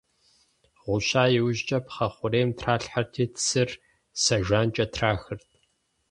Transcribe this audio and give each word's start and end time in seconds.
Гъуща 0.81 1.23
иужькӀэ, 1.37 1.79
пхъэ 1.85 2.07
хъурейм 2.13 2.49
тралъхьэрти, 2.57 3.25
цыр 3.45 3.69
сэ 4.23 4.35
жанкӀэ 4.45 4.85
трахырт. 4.93 5.47